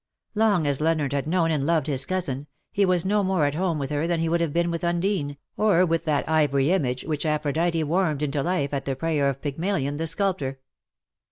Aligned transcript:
Long 0.33 0.65
as 0.65 0.81
Leonard 0.81 1.13
had 1.13 1.27
known 1.27 1.51
and 1.51 1.63
loved 1.63 1.85
his 1.85 2.07
cousin^ 2.07 2.47
he 2.71 2.85
was 2.85 3.05
no 3.05 3.21
more 3.21 3.45
at 3.45 3.53
home 3.53 3.77
with 3.77 3.91
her 3.91 4.07
than 4.07 4.19
he 4.19 4.27
would 4.27 4.41
have 4.41 4.51
been 4.51 4.71
with 4.71 4.81
Undine^ 4.81 5.37
or 5.57 5.85
with 5.85 6.05
that 6.05 6.27
ivory 6.27 6.71
image 6.71 7.03
which 7.03 7.23
Aphro 7.23 7.53
dite 7.53 7.85
warmed 7.87 8.23
into 8.23 8.41
life 8.41 8.73
at 8.73 8.85
the 8.85 8.95
prayer 8.95 9.29
of 9.29 9.43
Pygmalion 9.43 9.97
the 9.97 10.07
sculptor. 10.07 10.57